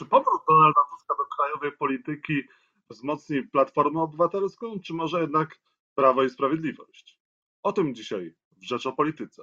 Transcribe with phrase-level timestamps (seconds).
[0.00, 2.42] Czy powrót Donalda Tuska do krajowej polityki
[2.90, 5.60] wzmocni Platformę Obywatelską, czy może jednak
[5.94, 7.18] Prawo i Sprawiedliwość?
[7.62, 9.42] O tym dzisiaj w Rzecz o Polityce.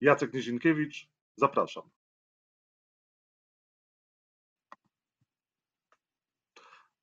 [0.00, 1.82] Jacek Nizinkiewicz, zapraszam.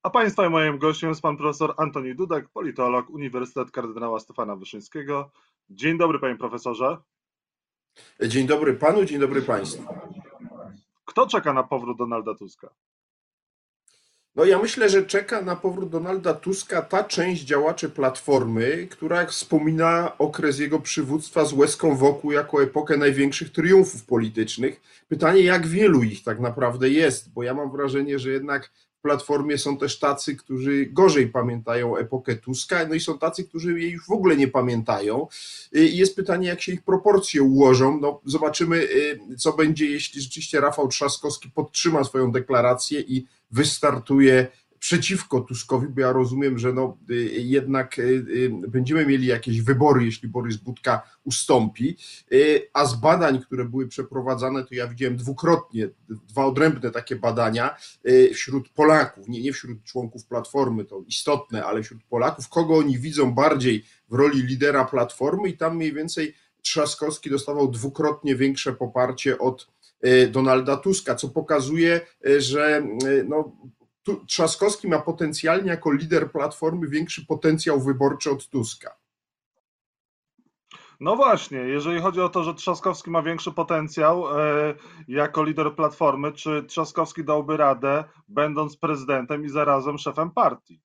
[0.02, 5.30] A Państwa i moim gościem jest pan profesor Antoni Dudek, politolog, Uniwersytet Kardynała Stefana Wyszyńskiego.
[5.70, 6.98] Dzień dobry, panie profesorze.
[8.22, 9.84] Dzień dobry panu, dzień dobry państwu.
[11.04, 12.74] Kto czeka na powrót Donalda Tuska?
[14.36, 20.18] No ja myślę, że czeka na powrót Donalda Tuska ta część działaczy Platformy, która wspomina
[20.18, 24.80] okres jego przywództwa z łezką wokół jako epokę największych triumfów politycznych.
[25.08, 28.70] Pytanie, jak wielu ich tak naprawdę jest, bo ja mam wrażenie, że jednak
[29.04, 33.90] Platformie są też tacy, którzy gorzej pamiętają epokę Tuska, no i są tacy, którzy jej
[33.90, 35.26] już w ogóle nie pamiętają.
[35.72, 37.98] I jest pytanie, jak się ich proporcje ułożą.
[38.00, 44.46] No, zobaczymy, y, co będzie, jeśli rzeczywiście Rafał Trzaskowski podtrzyma swoją deklarację i wystartuje
[44.84, 50.28] przeciwko Tuskowi, bo ja rozumiem, że no, y, jednak y, będziemy mieli jakieś wybory, jeśli
[50.28, 51.96] Borys Budka ustąpi.
[52.72, 57.76] A z badań, które były przeprowadzane, to ja widziałem dwukrotnie, dwa odrębne takie badania
[58.34, 63.34] wśród Polaków, nie, nie wśród członków Platformy, to istotne, ale wśród Polaków, kogo oni widzą
[63.34, 65.48] bardziej w roli lidera Platformy?
[65.48, 69.68] I tam mniej więcej Trzaskowski dostawał dwukrotnie większe poparcie od
[70.30, 72.00] Donalda Tuska, co pokazuje,
[72.38, 72.86] że
[73.28, 73.52] no,
[74.26, 78.96] Trzaskowski ma potencjalnie jako lider Platformy większy potencjał wyborczy od Tuska.
[81.00, 84.74] No właśnie, jeżeli chodzi o to, że Trzaskowski ma większy potencjał e,
[85.08, 90.80] jako lider Platformy, czy Trzaskowski dałby radę, będąc prezydentem i zarazem szefem partii?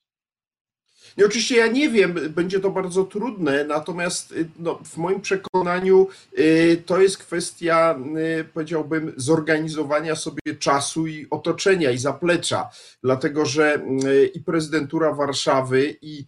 [1.17, 6.07] I oczywiście ja nie wiem, będzie to bardzo trudne, natomiast y, no, w moim przekonaniu
[6.39, 7.99] y, to jest kwestia,
[8.39, 12.69] y, powiedziałbym, zorganizowania sobie czasu i otoczenia i zaplecza,
[13.03, 13.81] dlatego że
[14.33, 16.25] i prezydentura Warszawy, i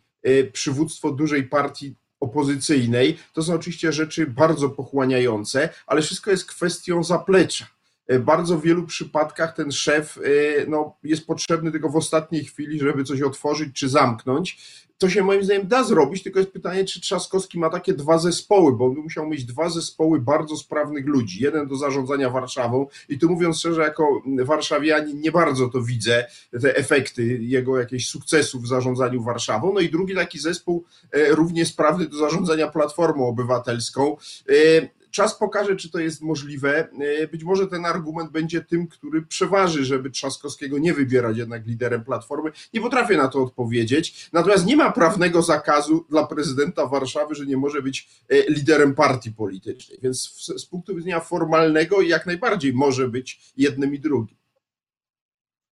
[0.53, 7.65] przywództwo dużej partii opozycyjnej to są oczywiście rzeczy bardzo pochłaniające, ale wszystko jest kwestią zaplecza
[8.19, 10.19] bardzo w wielu przypadkach ten szef
[10.67, 14.57] no, jest potrzebny tylko w ostatniej chwili, żeby coś otworzyć czy zamknąć.
[15.01, 18.77] To się moim zdaniem da zrobić, tylko jest pytanie, czy Trzaskowski ma takie dwa zespoły,
[18.77, 21.43] bo on by musiał mieć dwa zespoły bardzo sprawnych ludzi.
[21.43, 26.25] Jeden do zarządzania Warszawą i tu mówiąc szczerze, jako warszawianin nie bardzo to widzę,
[26.61, 29.73] te efekty jego jakichś sukcesów w zarządzaniu Warszawą.
[29.73, 34.17] No i drugi taki zespół e, równie sprawny do zarządzania Platformą Obywatelską.
[35.11, 36.89] Czas pokaże, czy to jest możliwe.
[37.21, 42.03] E, być może ten argument będzie tym, który przeważy, żeby Trzaskowskiego nie wybierać jednak liderem
[42.03, 42.51] Platformy.
[42.73, 44.29] Nie potrafię na to odpowiedzieć.
[44.33, 49.31] Natomiast nie ma prawnego zakazu dla prezydenta Warszawy, że nie może być e, liderem partii
[49.31, 49.99] politycznej.
[50.01, 50.21] Więc
[50.57, 54.37] z punktu widzenia formalnego jak najbardziej może być jednym i drugim.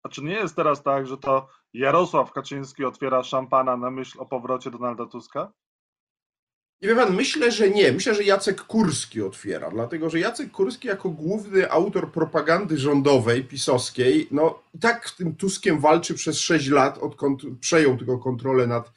[0.02, 4.26] A czy nie jest teraz tak, że to Jarosław Kaczyński otwiera szampana na myśl o
[4.26, 5.52] powrocie Donalda Tuska?
[6.82, 7.92] Nie wie pan, myślę, że nie.
[7.92, 14.28] Myślę, że Jacek Kurski otwiera, dlatego że Jacek Kurski jako główny autor propagandy rządowej, pisowskiej,
[14.30, 18.92] no i tak tym Tuskiem walczy przez sześć lat, odkąd przejął tylko kontrolę nad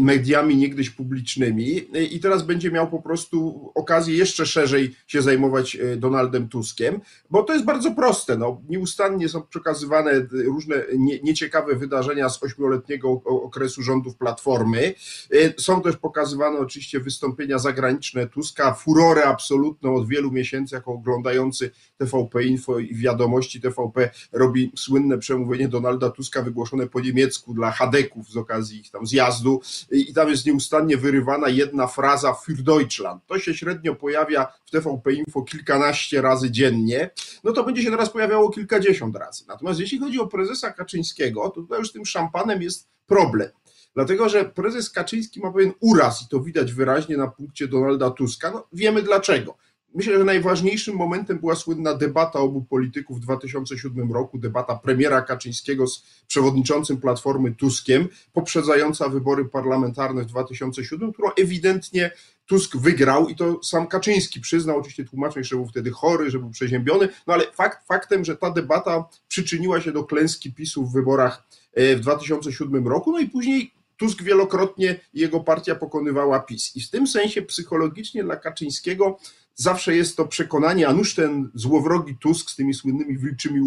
[0.00, 1.80] mediami niegdyś publicznymi
[2.10, 7.42] i teraz będzie miał po prostu okazję jeszcze szerzej się zajmować e, Donaldem Tuskiem, bo
[7.42, 8.38] to jest bardzo proste.
[8.38, 10.76] No, nieustannie są przekazywane różne
[11.22, 14.94] nieciekawe wydarzenia z ośmioletniego okresu rządów Platformy.
[15.32, 21.70] E, są też pokazywane oczywiście wystąpienia zagraniczne Tuska, furorę absolutną od wielu miesięcy, jako oglądający
[21.96, 28.30] TVP Info i wiadomości TVP robi słynne przemówienie Donalda Tuska wygłoszone po niemiecku dla Hadeków
[28.30, 29.53] z okazji ich tam zjazdu
[29.90, 33.26] i tam jest nieustannie wyrywana jedna fraza für Deutschland.
[33.26, 37.10] To się średnio pojawia w TVP Info kilkanaście razy dziennie,
[37.44, 39.44] no to będzie się teraz pojawiało kilkadziesiąt razy.
[39.48, 43.50] Natomiast jeśli chodzi o prezesa Kaczyńskiego, to tutaj już tym szampanem jest problem.
[43.94, 48.50] Dlatego, że prezes Kaczyński ma pewien uraz i to widać wyraźnie na punkcie Donalda Tuska.
[48.50, 49.56] No, wiemy dlaczego.
[49.94, 55.86] Myślę, że najważniejszym momentem była słynna debata obu polityków w 2007 roku, debata premiera Kaczyńskiego
[55.86, 62.10] z przewodniczącym Platformy Tuskiem, poprzedzająca wybory parlamentarne w 2007, którą ewidentnie
[62.46, 66.50] Tusk wygrał i to sam Kaczyński przyznał, oczywiście tłumacząc, że był wtedy chory, że był
[66.50, 71.42] przeziębiony, no ale fakt, faktem, że ta debata przyczyniła się do klęski PiSu w wyborach
[71.74, 76.76] e, w 2007 roku, no i później Tusk wielokrotnie jego partia pokonywała PiS.
[76.76, 79.18] I w tym sensie psychologicznie dla Kaczyńskiego
[79.54, 83.60] zawsze jest to przekonanie, a nuż ten złowrogi Tusk z tymi słynnymi wilczymi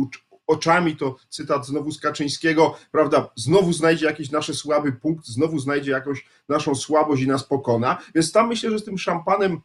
[0.48, 5.92] oczami, to cytat znowu z Kaczyńskiego, prawda, znowu znajdzie jakiś nasz słaby punkt, znowu znajdzie
[5.92, 9.62] jakąś naszą słabość i nas pokona, więc tam myślę, że z tym szampanem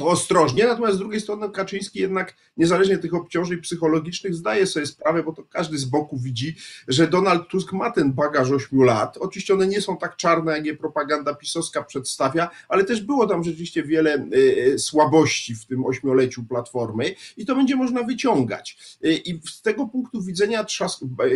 [0.00, 5.22] to ostrożnie, natomiast z drugiej strony Kaczyński jednak niezależnie tych obciążeń psychologicznych zdaje sobie sprawę,
[5.22, 6.56] bo to każdy z boku widzi,
[6.88, 9.16] że Donald Tusk ma ten bagaż ośmiu lat.
[9.16, 13.44] Oczywiście one nie są tak czarne, jak je propaganda pisowska przedstawia, ale też było tam
[13.44, 18.98] rzeczywiście wiele e, e, słabości w tym ośmioleciu Platformy i to będzie można wyciągać.
[19.04, 20.66] E, I z tego punktu widzenia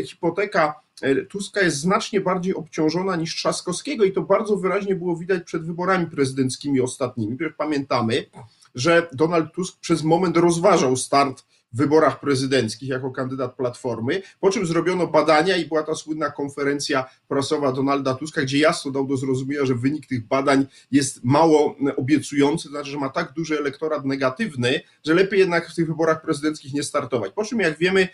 [0.07, 0.84] hipoteka
[1.29, 6.07] Tuska jest znacznie bardziej obciążona niż Trzaskowskiego i to bardzo wyraźnie było widać przed wyborami
[6.07, 7.39] prezydenckimi ostatnimi.
[7.57, 8.27] Pamiętamy,
[8.75, 14.67] że Donald Tusk przez moment rozważał start w wyborach prezydenckich jako kandydat Platformy, po czym
[14.67, 19.67] zrobiono badania i była ta słynna konferencja prasowa Donalda Tuska, gdzie jasno dał do zrozumienia,
[19.67, 24.81] że wynik tych badań jest mało obiecujący, to znaczy, że ma tak duży elektorat negatywny,
[25.07, 27.33] że lepiej jednak w tych wyborach prezydenckich nie startować.
[27.33, 28.09] Po czym, jak wiemy,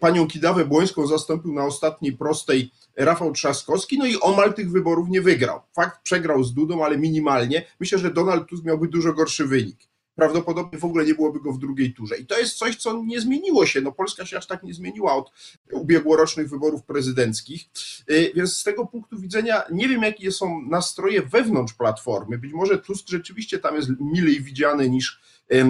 [0.00, 5.20] panią Kidawę Błońską zastąpił na ostatniej prostej Rafał Trzaskowski, no i omal tych wyborów nie
[5.20, 5.60] wygrał.
[5.74, 7.64] Fakt przegrał z Dudą, ale minimalnie.
[7.80, 9.78] Myślę, że Donald Tusk miałby dużo gorszy wynik.
[10.14, 12.16] Prawdopodobnie w ogóle nie byłoby go w drugiej turze.
[12.16, 13.80] I to jest coś, co nie zmieniło się.
[13.80, 15.30] No Polska się aż tak nie zmieniła od
[15.72, 17.64] ubiegłorocznych wyborów prezydenckich.
[18.10, 22.38] Y, więc z tego punktu widzenia nie wiem, jakie są nastroje wewnątrz Platformy.
[22.38, 25.20] Być może Tusk rzeczywiście tam jest milej widziany niż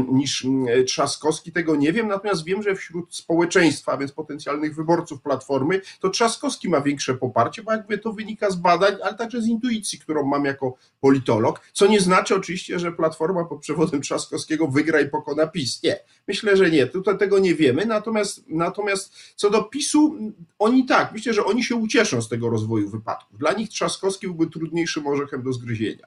[0.08, 0.46] niż
[0.86, 6.68] Trzaskowski, tego nie wiem, natomiast wiem, że wśród społeczeństwa, więc potencjalnych wyborców Platformy, to Trzaskowski
[6.68, 10.44] ma większe poparcie, bo jakby to wynika z badań, ale także z intuicji, którą mam
[10.44, 15.82] jako politolog, co nie znaczy oczywiście, że Platforma pod przewodem Trzaskowskiego wygra i pokona PiS.
[15.82, 20.16] Nie, myślę, że nie, tutaj tego nie wiemy, natomiast, natomiast co do PiSu,
[20.58, 23.38] oni tak, myślę, że oni się ucieszą z tego rozwoju wypadków.
[23.38, 26.06] Dla nich Trzaskowski byłby trudniejszym orzechem do zgryzienia.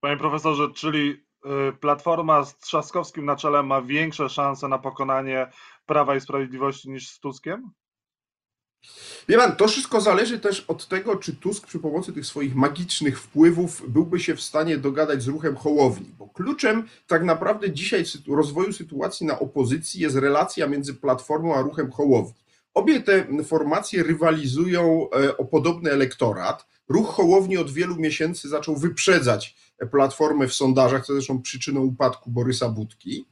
[0.00, 1.25] Panie profesorze, czyli
[1.80, 5.52] Platforma z Trzaskowskim na czele ma większe szanse na pokonanie
[5.86, 7.70] Prawa i Sprawiedliwości niż z Tuskiem?
[9.28, 13.20] Wie pan, to wszystko zależy też od tego, czy Tusk przy pomocy tych swoich magicznych
[13.20, 18.72] wpływów byłby się w stanie dogadać z ruchem Hołowni, bo kluczem tak naprawdę dzisiaj rozwoju
[18.72, 22.46] sytuacji na opozycji jest relacja między Platformą a ruchem Hołowni.
[22.74, 26.66] Obie te formacje rywalizują e, o podobny elektorat.
[26.88, 29.56] Ruch Hołowni od wielu miesięcy zaczął wyprzedzać
[29.90, 33.26] Platformy w sondażach, co zresztą przyczyną upadku Borysa Budki.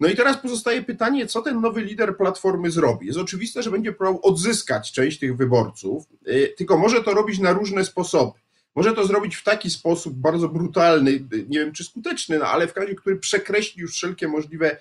[0.00, 3.06] No i teraz pozostaje pytanie, co ten nowy lider Platformy zrobi.
[3.06, 7.52] Jest oczywiste, że będzie próbował odzyskać część tych wyborców, y, tylko może to robić na
[7.52, 8.38] różne sposoby.
[8.74, 12.76] Może to zrobić w taki sposób bardzo brutalny, nie wiem czy skuteczny, no ale w
[12.76, 14.76] razie, który przekreśli już wszelkie możliwe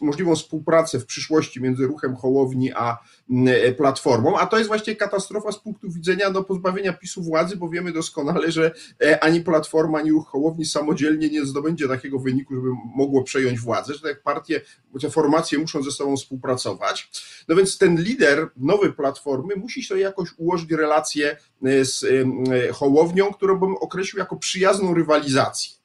[0.00, 2.98] możliwą współpracę w przyszłości między ruchem Hołowni a
[3.46, 7.68] e, Platformą, a to jest właśnie katastrofa z punktu widzenia no, pozbawienia PiSu władzy, bo
[7.68, 12.68] wiemy doskonale, że e, ani Platforma, ani ruch Hołowni samodzielnie nie zdobędzie takiego wyniku, żeby
[12.96, 14.60] mogło przejąć władzę, że tak partie,
[15.00, 17.10] te formacje muszą ze sobą współpracować.
[17.48, 22.04] No więc ten lider nowej Platformy musi sobie jakoś ułożyć relację e, z
[22.72, 25.77] Hołownią, którą bym określił jako przyjazną rywalizację.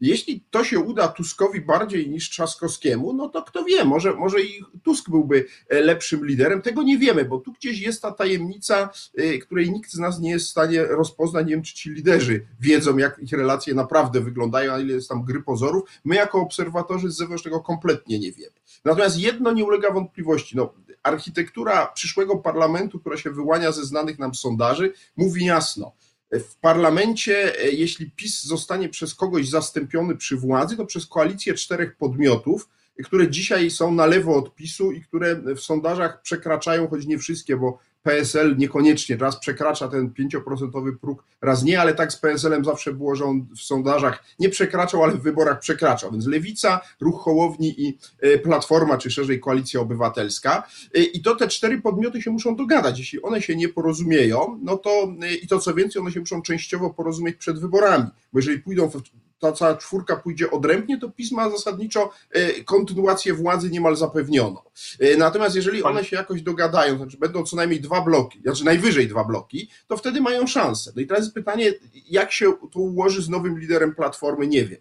[0.00, 4.64] Jeśli to się uda Tuskowi bardziej niż Trzaskowskiemu, no to kto wie, może, może i
[4.82, 6.62] Tusk byłby e, lepszym liderem.
[6.62, 10.30] Tego nie wiemy, bo tu gdzieś jest ta tajemnica, e, której nikt z nas nie
[10.30, 11.46] jest w stanie rozpoznać.
[11.46, 15.24] Nie wiem, czy ci liderzy wiedzą, jak ich relacje naprawdę wyglądają, a ile jest tam
[15.24, 15.82] gry pozorów.
[16.04, 18.52] My, jako obserwatorzy z zewnątrz, tego kompletnie nie wiemy.
[18.84, 20.56] Natomiast jedno nie ulega wątpliwości.
[20.56, 20.72] No,
[21.02, 25.92] architektura przyszłego parlamentu, która się wyłania ze znanych nam sondaży, mówi jasno
[26.32, 31.96] w parlamencie, e, jeśli PiS zostanie przez kogoś zastąpiony przy władzy, to przez koalicję czterech
[31.96, 32.68] podmiotów,
[33.04, 37.56] które dzisiaj są na lewo od PiSu i które w sondażach przekraczają, choć nie wszystkie,
[37.56, 42.92] bo PSL niekoniecznie, raz przekracza ten 5% próg, raz nie, ale tak z PSL-em zawsze
[42.92, 46.12] było, że on w sondażach nie przekraczał, ale w wyborach przekraczał.
[46.12, 50.68] Więc Lewica, Ruch Hołowni i e, Platforma, czy szerzej Koalicja Obywatelska.
[50.94, 52.98] E, I to te cztery podmioty się muszą dogadać.
[52.98, 54.90] Jeśli one się nie porozumieją, no to
[55.22, 58.90] e, i to co więcej, one się muszą częściowo porozumieć przed wyborami, bo jeżeli pójdą
[58.90, 58.96] w
[59.40, 64.60] ta cała czwórka pójdzie odrębnie, to PiS ma zasadniczo e, kontynuację władzy niemal zapewnioną.
[65.00, 69.08] E, natomiast jeżeli one się jakoś dogadają, znaczy będą co najmniej dwa bloki, znaczy najwyżej
[69.08, 70.92] dwa bloki, to wtedy mają szansę.
[70.96, 71.72] No i teraz jest pytanie,
[72.10, 74.80] jak się to ułoży z nowym liderem Platformy, nie wiem.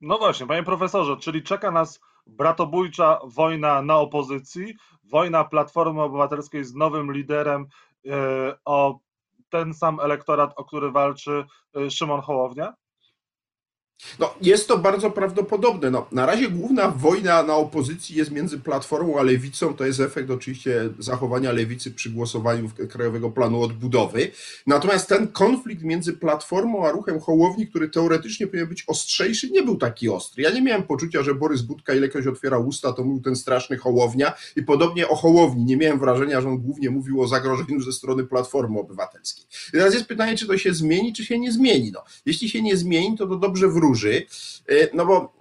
[0.00, 6.74] No właśnie, panie profesorze, czyli czeka nas bratobójcza wojna na opozycji, wojna Platformy Obywatelskiej z
[6.74, 7.66] nowym liderem
[8.06, 8.98] e, o
[9.48, 11.44] ten sam elektorat, o który walczy
[11.90, 12.74] Szymon Hołownia?
[14.18, 15.90] No, jest to bardzo prawdopodobne.
[15.90, 19.74] No, na razie główna wojna na opozycji jest między Platformą a Lewicą.
[19.74, 24.30] To jest efekt oczywiście zachowania Lewicy przy głosowaniu w Krajowego Planu Odbudowy.
[24.66, 29.76] Natomiast ten konflikt między Platformą a ruchem Hołowni, który teoretycznie powinien być ostrzejszy, nie był
[29.76, 30.42] taki ostry.
[30.42, 34.32] Ja nie miałem poczucia, że Borys Budka ilekroć otwierał usta, to mówił ten straszny Hołownia
[34.56, 35.64] i podobnie o Hołowni.
[35.64, 39.44] Nie miałem wrażenia, że on głównie mówił o zagrożeniu ze strony Platformy Obywatelskiej.
[39.68, 41.92] I teraz jest pytanie, czy to się zmieni, czy się nie zmieni.
[41.94, 44.26] No, jeśli się nie zmieni, to to dobrze wróci wróży,
[44.94, 45.32] no bo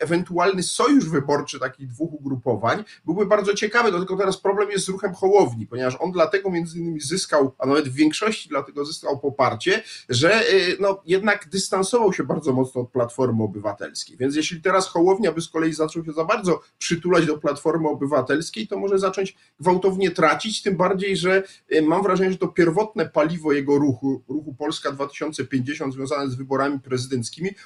[0.00, 4.88] ewentualny sojusz wyborczy takich dwóch ugrupowań byłby bardzo ciekawy, no tylko teraz problem jest z
[4.88, 9.82] ruchem Hołowni, ponieważ on dlatego między innymi zyskał, a nawet w większości dlatego zyskał poparcie,
[10.08, 10.44] że
[10.80, 14.16] no, jednak dystansował się bardzo mocno od Platformy Obywatelskiej.
[14.16, 18.68] Więc jeśli teraz Hołownia by z kolei zaczął się za bardzo przytulać do Platformy Obywatelskiej,
[18.68, 21.42] to może zacząć gwałtownie tracić, tym bardziej, że
[21.82, 27.19] mam wrażenie, że to pierwotne paliwo jego ruchu, ruchu Polska 2050 związane z wyborami prezydenckimi,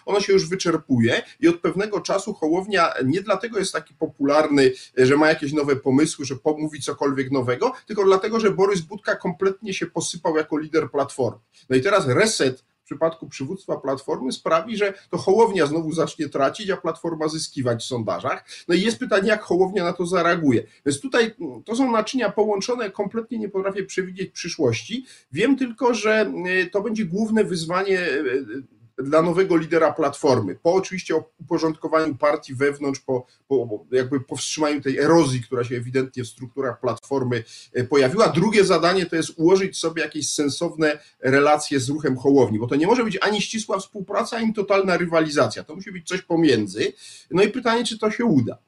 [0.07, 5.17] ono się już wyczerpuje i od pewnego czasu Hołownia nie dlatego jest taki popularny, że
[5.17, 9.87] ma jakieś nowe pomysły, że pomówi cokolwiek nowego, tylko dlatego, że Borys Budka kompletnie się
[9.87, 11.41] posypał jako lider Platformy.
[11.71, 16.71] No i teraz reset w przypadku przywództwa Platformy sprawi, że to Hołownia znowu zacznie tracić,
[16.71, 18.45] a Platforma zyskiwać w sondażach.
[18.69, 20.67] No i jest pytanie, jak Hołownia na to zareaguje.
[20.87, 25.07] Więc tutaj mm, to są naczynia połączone, kompletnie nie potrafię przewidzieć przyszłości.
[25.33, 26.33] Wiem tylko, że
[26.63, 28.63] y, to będzie główne wyzwanie y,
[28.99, 35.43] dla nowego lidera Platformy, po oczywiście uporządkowaniu partii wewnątrz, po, po jakby powstrzymaniu tej erozji,
[35.43, 38.29] która się ewidentnie w strukturach Platformy e, pojawiła.
[38.29, 42.87] Drugie zadanie to jest ułożyć sobie jakieś sensowne relacje z ruchem Hołowni, bo to nie
[42.87, 45.65] może być ani ścisła współpraca, ani totalna rywalizacja.
[45.65, 46.93] To musi być coś pomiędzy.
[47.31, 48.59] No i pytanie, czy to się uda.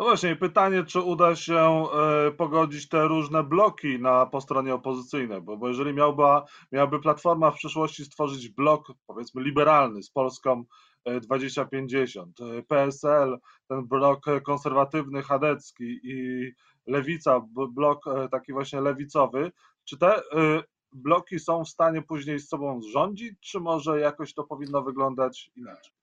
[0.00, 5.40] No właśnie, pytanie, czy uda się e, pogodzić te różne bloki na po stronie opozycyjnej,
[5.40, 6.22] bo, bo jeżeli miałby,
[6.72, 10.64] miałaby Platforma w przyszłości stworzyć blok, powiedzmy, liberalny z Polską
[11.22, 13.38] 2050, e, PSL,
[13.68, 16.50] ten blok konserwatywny, chadecki i
[16.86, 17.40] Lewica,
[17.70, 19.52] blok e, taki właśnie lewicowy,
[19.84, 20.22] czy te
[20.92, 25.99] bloki są w stanie później z sobą zrządzić, czy może jakoś to powinno wyglądać inaczej?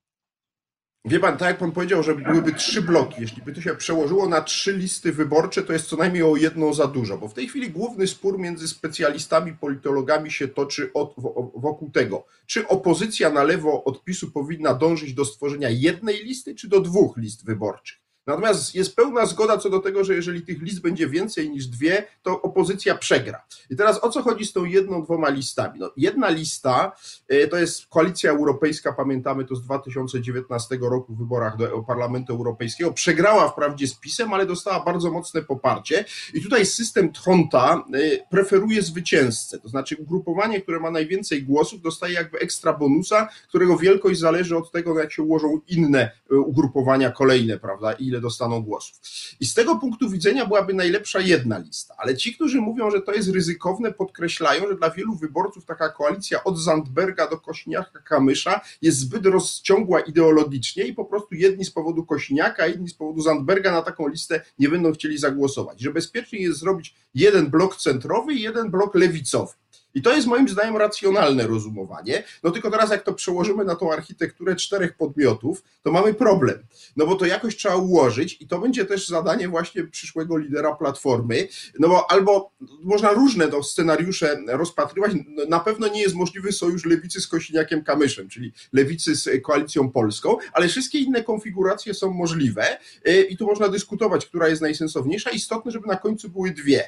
[1.07, 3.21] Wie pan, tak jak pan powiedział, że byłyby trzy bloki.
[3.21, 6.73] Jeśli by to się przełożyło na trzy listy wyborcze, to jest co najmniej o jedną
[6.73, 11.15] za dużo, bo w tej chwili główny spór między specjalistami, politologami się toczy od,
[11.55, 16.67] wokół tego, czy opozycja na lewo od PiSu powinna dążyć do stworzenia jednej listy, czy
[16.67, 18.06] do dwóch list wyborczych.
[18.27, 22.07] Natomiast jest pełna zgoda co do tego, że jeżeli tych list będzie więcej niż dwie,
[22.23, 23.41] to opozycja przegra.
[23.69, 25.79] I teraz o co chodzi z tą jedną, dwoma listami?
[25.79, 26.91] No, jedna lista
[27.27, 32.93] e, to jest Koalicja Europejska, pamiętamy to z 2019 roku w wyborach do Parlamentu Europejskiego.
[32.93, 36.05] Przegrała wprawdzie z PiSem, ale dostała bardzo mocne poparcie.
[36.33, 42.13] I tutaj system Tronta e, preferuje zwycięzcę, to znaczy ugrupowanie, które ma najwięcej głosów, dostaje
[42.13, 47.59] jakby ekstra bonusa, którego wielkość zależy od tego, jak się ułożą inne e, ugrupowania kolejne,
[47.59, 47.93] prawda?
[47.93, 48.99] Ile ile dostaną głosów.
[49.39, 53.13] I z tego punktu widzenia byłaby najlepsza jedna lista, ale ci, którzy mówią, że to
[53.13, 58.97] jest ryzykowne, podkreślają, że dla wielu wyborców taka koalicja od Zandberga do Kośniaka Kamysza jest
[58.97, 63.81] zbyt rozciągła ideologicznie i po prostu jedni z powodu Kośniaka, inni z powodu Zandberga na
[63.81, 65.81] taką listę nie będą chcieli zagłosować.
[65.81, 69.53] Że bezpiecznie jest zrobić jeden blok centrowy i jeden blok lewicowy.
[69.97, 72.23] I to jest moim zdaniem racjonalne rozumowanie.
[72.43, 76.63] No tylko teraz, jak to przełożymy na tą architekturę czterech podmiotów, to mamy problem.
[76.95, 81.47] No bo to jakoś trzeba ułożyć i to będzie też zadanie właśnie przyszłego lidera platformy.
[81.79, 82.51] No bo albo
[82.83, 85.11] można różne to scenariusze rozpatrywać.
[85.49, 90.37] Na pewno nie jest możliwy sojusz lewicy z Kosiniakiem Kamyszem, czyli lewicy z koalicją polską,
[90.53, 92.77] ale wszystkie inne konfiguracje są możliwe
[93.07, 95.29] y, i tu można dyskutować, która jest najsensowniejsza.
[95.29, 96.83] Istotne, żeby na końcu były dwie.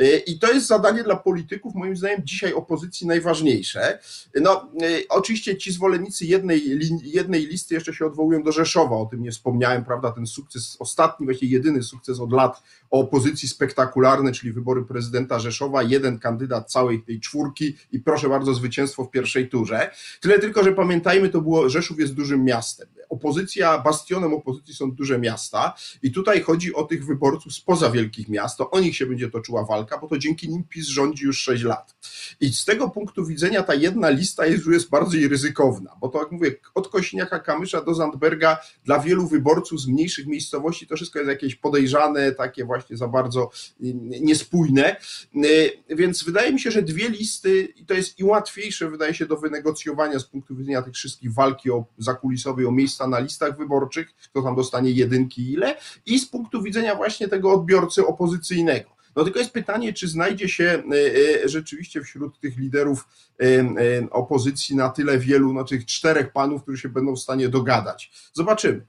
[0.00, 3.98] Y, I to jest zadanie dla polityków, moim zdaniem, dzisiaj opozycji najważniejsze.
[4.34, 6.62] No, y, oczywiście ci zwolennicy jednej,
[7.02, 10.12] jednej listy jeszcze się odwołują do Rzeszowa, o tym nie wspomniałem, prawda?
[10.12, 16.18] Ten sukces, ostatni, właściwie jedyny sukces od lat opozycji spektakularny, czyli wybory prezydenta Rzeszowa, jeden
[16.18, 19.90] kandydat całej tej czwórki i proszę bardzo, zwycięstwo w pierwszej turze.
[20.20, 22.88] Tyle tylko, że pamiętajmy, to było, Rzeszów jest dużym miastem.
[23.08, 28.58] Opozycja, bastionem opozycji są duże miasta i tutaj chodzi o tych wyborców spoza wielkich miast,
[28.58, 31.62] to o nich się będzie toczyła walka, bo to dzięki nim PiS rządzi już 6
[31.62, 31.96] lat.
[32.40, 36.32] I z tego punktu widzenia ta jedna lista jest, jest bardziej ryzykowna, bo to jak
[36.32, 41.28] mówię, od Kośniaka Kamysza do Zandberga dla wielu wyborców z mniejszych miejscowości to wszystko jest
[41.28, 43.50] jakieś podejrzane, takie właśnie za bardzo
[43.82, 44.96] y, niespójne,
[45.36, 49.26] y, więc wydaje mi się, że dwie listy i to jest i łatwiejsze wydaje się
[49.26, 54.14] do wynegocjowania z punktu widzenia tych wszystkich walki o zakulisowej, o miejsca na listach wyborczych,
[54.16, 58.97] kto tam dostanie jedynki ile i z punktu widzenia właśnie tego odbiorcy opozycyjnego.
[59.16, 63.08] No tylko jest pytanie, czy znajdzie się e, e, rzeczywiście wśród tych liderów
[63.42, 68.10] e, opozycji na tyle wielu, no tych czterech panów, którzy się będą w stanie dogadać.
[68.32, 68.86] Zobaczymy.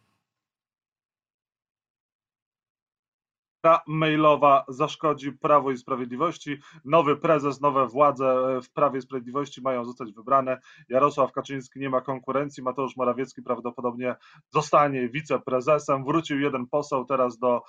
[3.61, 6.57] Ta mailowa zaszkodzi Prawo i Sprawiedliwości.
[6.85, 10.59] Nowy prezes, nowe władze w Prawie i Sprawiedliwości mają zostać wybrane.
[10.89, 14.15] Jarosław Kaczyński nie ma konkurencji, Mateusz Morawiecki prawdopodobnie
[14.49, 16.05] zostanie wiceprezesem.
[16.05, 17.61] Wrócił jeden poseł teraz do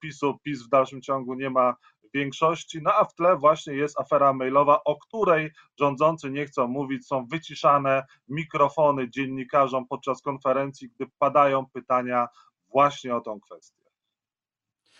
[0.00, 0.38] PiSu.
[0.42, 1.74] PiS w dalszym ciągu nie ma
[2.14, 5.50] większości, no a w tle właśnie jest afera mailowa, o której
[5.80, 12.28] rządzący nie chcą mówić, są wyciszane mikrofony dziennikarzom podczas konferencji, gdy padają pytania
[12.72, 13.85] właśnie o tą kwestię.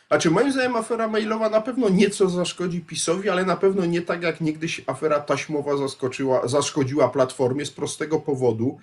[0.09, 4.23] Znaczy, moim zdaniem afera mailowa na pewno nieco zaszkodzi PiSowi, ale na pewno nie tak
[4.23, 8.79] jak niegdyś afera taśmowa zaskoczyła, zaszkodziła Platformie z prostego powodu.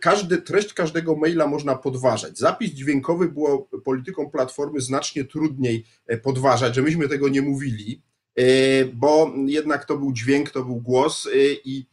[0.00, 2.38] Każdy, treść każdego maila można podważać.
[2.38, 8.02] Zapis dźwiękowy było polityką Platformy znacznie trudniej e, podważać, że myśmy tego nie mówili
[8.34, 8.44] e,
[8.84, 11.30] bo jednak to był dźwięk, to był głos e,
[11.64, 11.86] i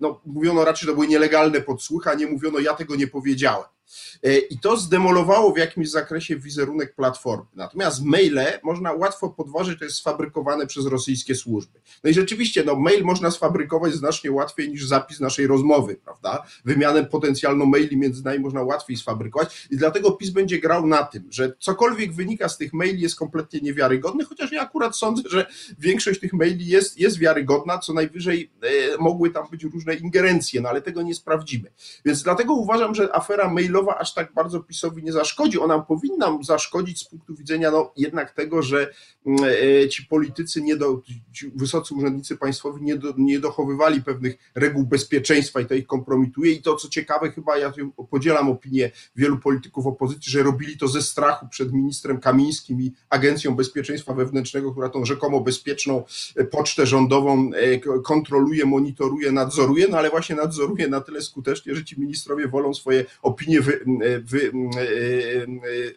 [0.00, 3.75] no, mówiono raczej, że to były nielegalne podsłuchy, a nie mówiono ja tego nie powiedziałem.
[4.22, 7.46] E, I to zdemolowało w jakimś zakresie wizerunek platformy.
[7.54, 11.80] Natomiast maile można łatwo podważyć, to jest sfabrykowane przez rosyjskie służby.
[12.04, 16.46] No i rzeczywiście, no, mail można sfabrykować znacznie łatwiej niż zapis naszej rozmowy, prawda?
[16.64, 21.28] Wymianę potencjalną maili między nami można łatwiej sfabrykować i dlatego PiS będzie grał na tym,
[21.30, 25.46] że cokolwiek wynika z tych maili jest kompletnie niewiarygodny, chociaż ja akurat sądzę, że
[25.78, 30.68] większość tych maili jest, jest wiarygodna, co najwyżej e, mogły tam być różne ingerencje, no
[30.68, 31.72] ale tego nie sprawdzimy.
[32.04, 35.58] Więc dlatego uważam, że afera mailowa aż tak bardzo PiSowi nie zaszkodzi.
[35.58, 38.90] Ona powinna zaszkodzić z punktu widzenia no, jednak tego, że
[39.26, 39.40] mm,
[39.84, 41.02] e, ci politycy, nie do,
[41.32, 46.52] ci wysocy urzędnicy państwowi nie, do, nie dochowywali pewnych reguł bezpieczeństwa i to ich kompromituje.
[46.52, 47.72] I to, co ciekawe, chyba ja
[48.10, 53.56] podzielam opinię wielu polityków opozycji, że robili to ze strachu przed ministrem Kamińskim i Agencją
[53.56, 56.04] Bezpieczeństwa Wewnętrznego, która tą rzekomo bezpieczną
[56.36, 61.84] e, pocztę rządową e, kontroluje, monitoruje, nadzoruje, no ale właśnie nadzoruje na tyle skutecznie, że
[61.84, 63.84] ci ministrowie wolą swoje opinie wy,
[64.24, 64.52] wy,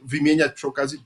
[0.01, 0.99] wymieniać przy okazji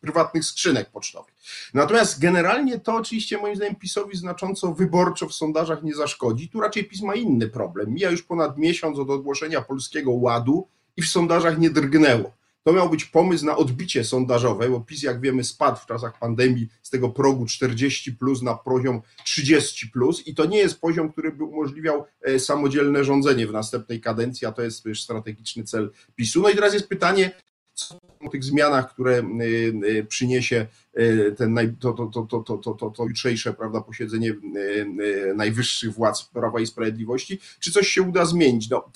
[0.00, 1.34] prywatnych skrzynek pocztowych.
[1.74, 6.48] Natomiast generalnie to oczywiście moim zdaniem PiSowi znacząco wyborczo w sondażach nie zaszkodzi.
[6.48, 7.94] Tu raczej PiS ma inny problem.
[7.94, 12.35] Mija już ponad miesiąc od ogłoszenia Polskiego Ładu i w sondażach nie drgnęło.
[12.66, 16.68] To miał być pomysł na odbicie sondażowe, bo PiS, jak wiemy, spadł w czasach pandemii
[16.82, 21.32] z tego progu 40 plus na poziom 30 plus i to nie jest poziom, który
[21.32, 26.42] by umożliwiał e, samodzielne rządzenie w następnej kadencji, a to jest też strategiczny cel PiSu.
[26.42, 27.30] No i teraz jest pytanie,
[27.74, 29.22] co o tych zmianach, które e,
[29.98, 30.66] e, przyniesie
[31.36, 34.34] ten, to, to, to, to, to, to, to jutrzejsze prawda, posiedzenie
[35.34, 38.70] najwyższych władz Prawa i Sprawiedliwości, czy coś się uda zmienić.
[38.70, 38.90] No,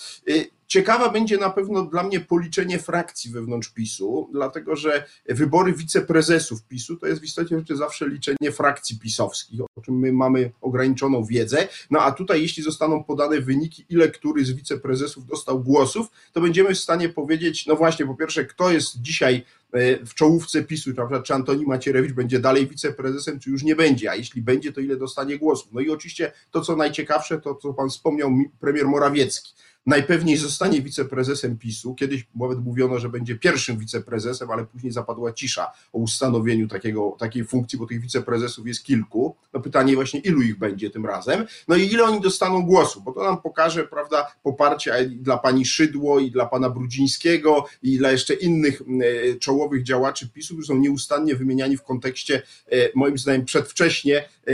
[0.73, 6.97] Ciekawa będzie na pewno dla mnie policzenie frakcji wewnątrz PiSu, dlatego że wybory wiceprezesów PiSu
[6.97, 11.69] to jest w istocie rzeczy zawsze liczenie frakcji pisowskich, o czym my mamy ograniczoną wiedzę.
[11.91, 16.75] No a tutaj, jeśli zostaną podane wyniki, ile który z wiceprezesów dostał głosów, to będziemy
[16.75, 21.23] w stanie powiedzieć, no właśnie, po pierwsze, kto jest dzisiaj e, w czołówce PiSu, prawda,
[21.23, 24.97] czy Antoni Macierewicz będzie dalej wiceprezesem, czy już nie będzie, a jeśli będzie, to ile
[24.97, 25.73] dostanie głosów.
[25.73, 28.31] No i oczywiście to, co najciekawsze, to co pan wspomniał,
[28.61, 29.53] premier Morawiecki
[29.87, 31.95] najpewniej zostanie wiceprezesem PiSu.
[31.95, 37.45] Kiedyś nawet mówiono, że będzie pierwszym wiceprezesem, ale później zapadła cisza o ustanowieniu takiego, takiej
[37.45, 39.37] funkcji, bo tych wiceprezesów jest kilku.
[39.53, 41.47] No pytanie właśnie, ilu ich będzie tym razem?
[41.69, 46.21] No i ile oni dostaną głosu, bo to nam pokaże, prawda, poparcie dla pani Szydło
[46.21, 51.37] i dla pana Brudzińskiego i dla jeszcze innych e, czołowych działaczy PiSu, którzy są nieustannie
[51.37, 54.53] wymieniani w kontekście, e, moim zdaniem, przedwcześnie e,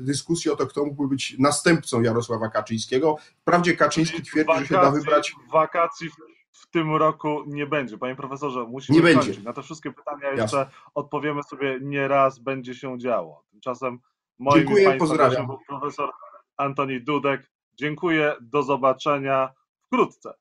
[0.00, 3.16] dyskusji o to, kto mógłby być następcą Jarosława Kaczyńskiego.
[3.44, 5.34] Wprawdzie Kaczyński twierdzi, wakacji, że się da wybrać.
[5.52, 6.10] Wakacji
[6.52, 7.98] w tym roku nie będzie.
[7.98, 9.42] Panie profesorze, musimy nie będzie.
[9.42, 10.66] Na te wszystkie pytania jeszcze Jasne.
[10.94, 13.44] odpowiemy sobie nie raz będzie się działo.
[13.50, 13.98] Tymczasem
[14.38, 15.46] moim Dziękuję, pozdrawiam.
[15.46, 16.10] był profesor
[16.56, 17.50] Antoni Dudek.
[17.74, 19.52] Dziękuję, do zobaczenia
[19.86, 20.34] wkrótce.